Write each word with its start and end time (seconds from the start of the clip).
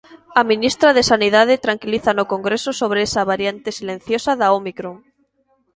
A 0.39 0.41
ministra 0.51 0.89
de 0.97 1.03
Sanidade 1.11 1.61
tranquiliza 1.65 2.11
no 2.17 2.25
Congreso 2.33 2.71
sobre 2.79 2.99
esa 3.07 3.27
variante 3.31 3.69
silenciosa 3.79 4.31
da 4.41 4.47
ómicron. 4.59 4.95